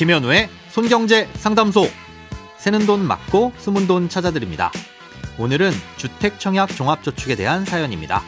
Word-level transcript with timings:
김현우의 0.00 0.48
손경제 0.70 1.26
상담소. 1.34 1.82
새는 2.56 2.86
돈 2.86 3.06
맞고 3.06 3.52
숨은 3.58 3.86
돈 3.86 4.08
찾아드립니다. 4.08 4.72
오늘은 5.38 5.72
주택청약 5.98 6.74
종합저축에 6.74 7.36
대한 7.36 7.66
사연입니다. 7.66 8.22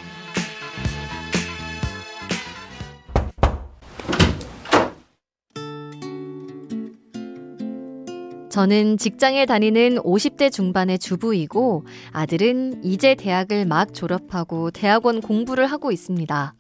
저는 8.51 8.99
직장에 8.99 9.47
다니는 9.47 9.97
50대 9.97 10.53
중반의 10.53 10.99
주부이고 10.99 11.87
아들은 12.13 12.85
이제 12.85 13.15
대학을 13.15 13.65
막 13.65 13.95
졸업하고 13.95 14.71
대학원 14.73 15.23
공부를 15.23 15.65
하고 15.65 15.91
있습니다. 15.91 16.55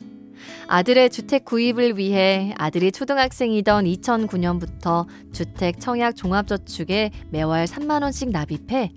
아들의 0.68 1.10
주택 1.10 1.44
구입을 1.44 1.98
위해 1.98 2.54
아들이 2.56 2.92
초등학생이던 2.92 3.84
2009년부터 3.84 5.06
주택 5.32 5.80
청약 5.80 6.16
종합저축에 6.16 7.10
매월 7.30 7.64
3만원씩 7.64 8.30
납입해 8.30 8.92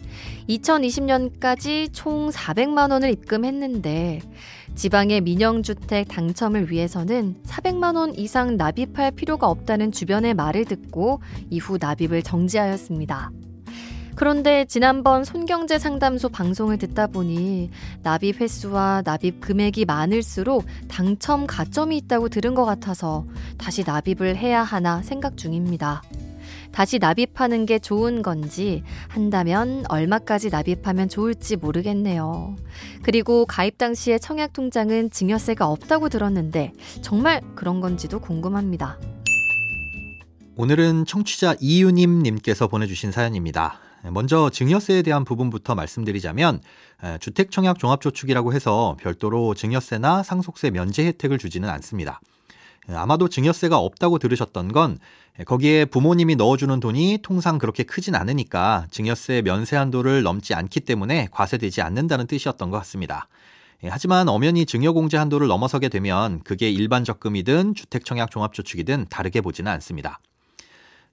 2020년까지 0.50 1.90
총 1.92 2.30
400만원을 2.30 3.12
입금했는데 3.12 4.22
지방의 4.76 5.22
민영주택 5.22 6.08
당첨을 6.10 6.70
위해서는 6.70 7.36
400만원 7.44 8.18
이상 8.18 8.58
납입할 8.58 9.12
필요가 9.12 9.50
없다는 9.50 9.92
주변의 9.92 10.34
말을 10.34 10.66
듣고 10.66 11.22
이후 11.50 11.78
납입을 11.80 12.24
정지하였습니다. 12.24 13.32
그런데 14.16 14.66
지난번 14.66 15.24
손경제 15.26 15.78
상담소 15.78 16.30
방송을 16.30 16.78
듣다 16.78 17.08
보니 17.08 17.70
납입 18.02 18.40
횟수와 18.40 19.02
납입 19.04 19.42
금액이 19.42 19.86
많을수록 19.86 20.66
당첨 20.88 21.46
가점이 21.46 21.98
있다고 21.98 22.30
들은 22.30 22.56
것 22.56 22.66
같아서 22.66 23.26
다시 23.58 23.84
납입을 23.84 24.38
해야 24.38 24.64
하나 24.64 25.02
생각 25.02 25.36
중입니다. 25.36 26.02
다시 26.72 27.00
납입하는 27.00 27.66
게 27.66 27.80
좋은 27.80 28.22
건지 28.22 28.84
한다면 29.08 29.86
얼마까지 29.88 30.50
납입하면 30.50 31.08
좋을지 31.08 31.56
모르겠네요. 31.56 32.56
그리고 33.02 33.46
가입 33.46 33.78
당시에 33.78 34.18
청약 34.18 34.54
통장은 34.54 35.10
증여세가 35.10 35.68
없다고 35.68 36.10
들었는데 36.10 36.74
정말 37.02 37.42
그런 37.56 37.80
건지도 37.80 38.20
궁금합니다. 38.20 38.98
오늘은 40.58 41.06
청취자 41.06 41.56
이유님 41.60 42.24
님께서 42.24 42.68
보내주신 42.68 43.12
사연입니다. 43.12 43.85
먼저 44.12 44.50
증여세에 44.50 45.02
대한 45.02 45.26
부분부터 45.26 45.76
말씀드리자면 45.76 46.62
주택청약 47.20 47.80
종합저축이라고 47.80 48.54
해서 48.54 48.98
별도로 49.00 49.54
증여세나 49.54 50.24
상속세 50.24 50.72
면제 50.72 51.06
혜택을 51.06 51.38
주지는 51.38 51.70
않습니다. 51.70 52.20
아마도 52.88 53.28
증여세가 53.28 53.78
없다고 53.78 54.20
들으셨던 54.20 54.72
건 54.72 55.00
거기에 55.46 55.86
부모님이 55.86 56.36
넣어주는 56.36 56.80
돈이 56.80 57.20
통상 57.24 57.58
그렇게 57.58 57.84
크진 57.84 58.16
않으니까 58.16 58.86
증여세 58.92 59.42
면세 59.42 59.76
한도를 59.76 60.24
넘지 60.24 60.54
않기 60.54 60.82
때문에 60.82 61.28
과세되지 61.32 61.82
않는다는 61.82 62.28
뜻이었던 62.28 62.70
것 62.70 62.78
같습니다. 62.78 63.28
하지만 63.88 64.30
엄연히 64.30 64.66
증여공제 64.66 65.18
한도를 65.18 65.48
넘어서게 65.48 65.90
되면 65.90 66.42
그게 66.44 66.70
일반 66.70 67.04
적금이든 67.04 67.76
주택청약 67.76 68.32
종합저축이든 68.32 69.08
다르게 69.10 69.42
보지는 69.42 69.72
않습니다. 69.74 70.20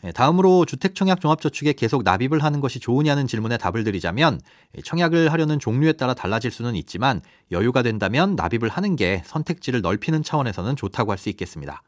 예, 0.04 0.10
다음으로 0.10 0.64
주택청약 0.64 1.20
종합저축에 1.20 1.74
계속 1.74 2.02
납입을 2.02 2.42
하는 2.42 2.60
것이 2.60 2.80
좋으냐는 2.80 3.26
질문에 3.26 3.56
답을 3.56 3.84
드리자면 3.84 4.40
예, 4.76 4.82
청약을 4.82 5.32
하려는 5.32 5.58
종류에 5.58 5.92
따라 5.92 6.12
달라질 6.14 6.50
수는 6.50 6.74
있지만 6.74 7.20
여유가 7.52 7.82
된다면 7.82 8.34
납입을 8.34 8.68
하는 8.68 8.96
게 8.96 9.22
선택지를 9.24 9.80
넓히는 9.80 10.22
차원에서는 10.22 10.74
좋다고 10.76 11.12
할 11.12 11.18
수 11.18 11.28
있겠습니다. 11.28 11.82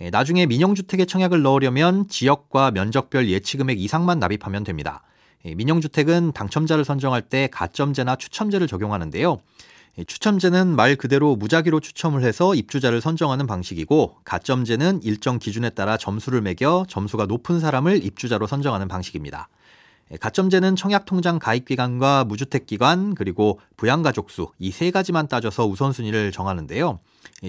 예, 0.00 0.10
나중에 0.10 0.46
민영주택에 0.46 1.04
청약을 1.04 1.42
넣으려면 1.42 2.08
지역과 2.08 2.72
면적별 2.72 3.28
예치금액 3.28 3.80
이상만 3.80 4.18
납입하면 4.18 4.64
됩니다. 4.64 5.02
민영주택은 5.44 6.32
당첨자를 6.32 6.84
선정할 6.84 7.22
때 7.22 7.48
가점제나 7.52 8.16
추첨제를 8.16 8.66
적용하는데요. 8.66 9.38
추첨제는 10.06 10.76
말 10.76 10.96
그대로 10.96 11.34
무작위로 11.36 11.80
추첨을 11.80 12.22
해서 12.22 12.54
입주자를 12.54 13.00
선정하는 13.00 13.46
방식이고 13.46 14.16
가점제는 14.24 15.02
일정 15.02 15.38
기준에 15.38 15.70
따라 15.70 15.96
점수를 15.96 16.40
매겨 16.40 16.84
점수가 16.88 17.26
높은 17.26 17.58
사람을 17.58 18.04
입주자로 18.04 18.46
선정하는 18.46 18.86
방식입니다. 18.86 19.48
가점제는 20.20 20.76
청약통장 20.76 21.38
가입기간과 21.38 22.24
무주택기간 22.24 23.14
그리고 23.14 23.60
부양가족수 23.76 24.52
이 24.58 24.70
세 24.70 24.90
가지만 24.90 25.28
따져서 25.28 25.66
우선순위를 25.66 26.32
정하는데요. 26.32 26.98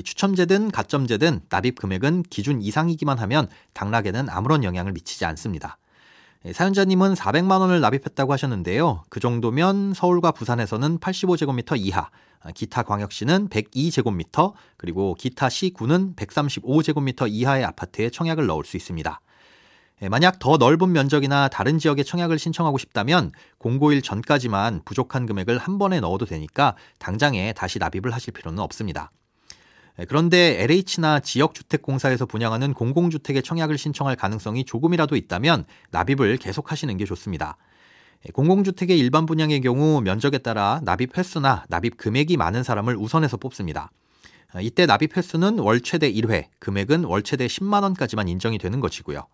추첨제든 0.04 0.72
가점제든 0.72 1.42
납입 1.50 1.80
금액은 1.80 2.24
기준 2.24 2.62
이상이기만 2.62 3.18
하면 3.20 3.48
당락에는 3.74 4.28
아무런 4.30 4.64
영향을 4.64 4.92
미치지 4.92 5.24
않습니다. 5.26 5.78
예, 6.46 6.54
사연자님은 6.54 7.16
400만 7.16 7.60
원을 7.60 7.82
납입했다고 7.82 8.32
하셨는데요. 8.32 9.04
그 9.10 9.20
정도면 9.20 9.94
서울과 9.94 10.32
부산에서는 10.32 11.00
85제곱미터 11.00 11.78
이하, 11.78 12.10
아, 12.42 12.52
기타 12.52 12.84
광역시는 12.84 13.50
102제곱미터, 13.50 14.54
그리고 14.78 15.16
기타 15.16 15.50
시구는 15.50 16.16
135제곱미터 16.16 17.30
이하의 17.30 17.66
아파트에 17.66 18.10
청약을 18.10 18.46
넣을 18.48 18.64
수 18.64 18.78
있습니다. 18.78 19.20
예, 20.02 20.08
만약 20.08 20.40
더 20.40 20.56
넓은 20.56 20.94
면적이나 20.94 21.50
다른 21.50 21.78
지역에 21.78 22.04
청약을 22.04 22.40
신청하고 22.40 22.78
싶다면 22.78 23.34
공고일 23.58 24.02
전까지만 24.02 24.84
부족한 24.86 25.26
금액을 25.26 25.58
한 25.58 25.78
번에 25.78 26.00
넣어도 26.00 26.26
되니까 26.26 26.78
당장에 27.00 27.52
다시 27.52 27.80
납입을 27.80 28.14
하실 28.14 28.32
필요는 28.32 28.60
없습니다. 28.60 29.12
네, 30.00 30.06
그런데 30.06 30.64
LH나 30.64 31.20
지역주택공사에서 31.20 32.26
분양하는 32.26 32.74
공공주택의 32.74 33.44
청약을 33.44 33.78
신청할 33.78 34.16
가능성이 34.16 34.64
조금이라도 34.64 35.18
있다면 35.18 35.66
납입을 35.92 36.38
계속하시는 36.38 36.96
게 36.96 37.04
좋습니다. 37.04 37.58
네, 38.24 38.32
공공주택의 38.32 38.98
일반 38.98 39.26
분양의 39.26 39.60
경우 39.60 40.00
면적에 40.00 40.38
따라 40.38 40.80
납입 40.86 41.18
횟수나 41.18 41.66
납입 41.68 41.98
금액이 41.98 42.38
많은 42.38 42.64
사람을 42.64 42.96
우선해서 42.96 43.36
뽑습니다. 43.36 43.92
아, 44.54 44.62
이때 44.62 44.86
납입 44.86 45.18
횟수는 45.18 45.60
월 45.60 45.82
최대 45.82 46.10
1회, 46.10 46.46
금액은 46.60 47.04
월 47.04 47.22
최대 47.22 47.48
10만 47.48 47.84
원까지만 47.84 48.30
인정이 48.30 48.58
되는 48.58 48.80
것이고요. 48.80 49.28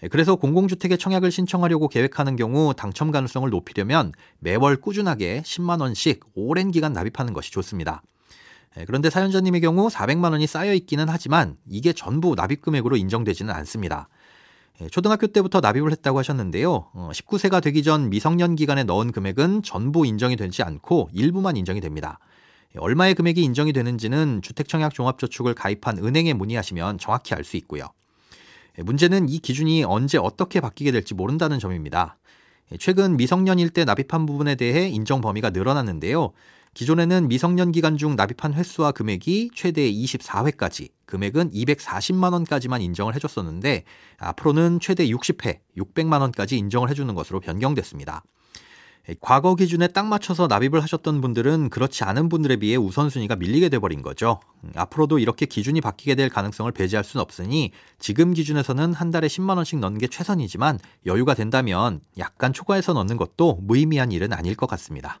네, 0.00 0.08
그래서 0.08 0.36
공공주택의 0.36 0.96
청약을 0.96 1.30
신청하려고 1.30 1.88
계획하는 1.88 2.36
경우 2.36 2.72
당첨 2.74 3.10
가능성을 3.10 3.50
높이려면 3.50 4.12
매월 4.38 4.76
꾸준하게 4.76 5.42
10만 5.44 5.82
원씩 5.82 6.24
오랜 6.34 6.70
기간 6.70 6.94
납입하는 6.94 7.34
것이 7.34 7.52
좋습니다. 7.52 8.02
예, 8.78 8.84
그런데 8.84 9.10
사연자님의 9.10 9.60
경우 9.60 9.88
400만 9.88 10.32
원이 10.32 10.46
쌓여 10.46 10.72
있기는 10.74 11.08
하지만 11.08 11.56
이게 11.68 11.92
전부 11.92 12.34
납입 12.34 12.62
금액으로 12.62 12.96
인정되지는 12.96 13.52
않습니다. 13.54 14.08
예, 14.80 14.88
초등학교 14.88 15.26
때부터 15.26 15.60
납입을 15.60 15.90
했다고 15.92 16.18
하셨는데요. 16.18 16.90
19세가 16.94 17.54
어, 17.54 17.60
되기 17.60 17.82
전 17.82 18.10
미성년 18.10 18.56
기간에 18.56 18.84
넣은 18.84 19.12
금액은 19.12 19.62
전부 19.62 20.06
인정이 20.06 20.36
되지 20.36 20.62
않고 20.62 21.10
일부만 21.12 21.56
인정이 21.56 21.80
됩니다. 21.80 22.18
예, 22.74 22.78
얼마의 22.78 23.14
금액이 23.14 23.42
인정이 23.42 23.72
되는지는 23.72 24.42
주택청약 24.42 24.94
종합저축을 24.94 25.54
가입한 25.54 25.98
은행에 25.98 26.32
문의하시면 26.34 26.98
정확히 26.98 27.34
알 27.34 27.44
수 27.44 27.56
있고요. 27.56 27.88
문제는 28.78 29.28
이 29.28 29.40
기준이 29.40 29.84
언제 29.84 30.16
어떻게 30.16 30.60
바뀌게 30.60 30.92
될지 30.92 31.12
모른다는 31.12 31.58
점입니다. 31.58 32.16
최근 32.78 33.16
미성년일 33.16 33.70
때 33.70 33.84
납입한 33.84 34.26
부분에 34.26 34.54
대해 34.54 34.88
인정 34.88 35.20
범위가 35.20 35.50
늘어났는데요. 35.50 36.32
기존에는 36.74 37.28
미성년 37.28 37.72
기간 37.72 37.96
중 37.96 38.14
납입한 38.14 38.54
횟수와 38.54 38.92
금액이 38.92 39.50
최대 39.54 39.90
24회까지 39.90 40.90
금액은 41.04 41.50
240만 41.50 42.32
원까지만 42.32 42.80
인정을 42.80 43.14
해줬었는데 43.16 43.84
앞으로는 44.18 44.78
최대 44.80 45.06
60회 45.08 45.58
600만 45.76 46.20
원까지 46.20 46.56
인정을 46.56 46.88
해주는 46.90 47.12
것으로 47.14 47.40
변경됐습니다. 47.40 48.22
과거 49.20 49.54
기준에 49.56 49.88
딱 49.88 50.06
맞춰서 50.06 50.46
납입을 50.46 50.82
하셨던 50.82 51.20
분들은 51.20 51.70
그렇지 51.70 52.04
않은 52.04 52.28
분들에 52.28 52.56
비해 52.56 52.76
우선순위가 52.76 53.36
밀리게 53.36 53.68
돼버린 53.68 54.02
거죠. 54.02 54.40
앞으로도 54.76 55.18
이렇게 55.18 55.46
기준이 55.46 55.80
바뀌게 55.80 56.14
될 56.14 56.28
가능성을 56.28 56.70
배제할 56.70 57.02
수는 57.02 57.22
없으니 57.22 57.72
지금 57.98 58.34
기준에서는 58.34 58.92
한 58.92 59.10
달에 59.10 59.26
10만 59.26 59.56
원씩 59.56 59.80
넣는 59.80 59.98
게 59.98 60.06
최선이지만 60.06 60.78
여유가 61.06 61.34
된다면 61.34 62.00
약간 62.18 62.52
초과해서 62.52 62.92
넣는 62.92 63.16
것도 63.16 63.58
무의미한 63.62 64.12
일은 64.12 64.32
아닐 64.32 64.54
것 64.54 64.68
같습니다. 64.68 65.20